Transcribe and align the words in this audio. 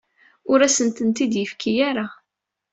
Ur 0.51 0.59
asen-tent-id-yefki 0.61 1.73
ara. 1.89 2.07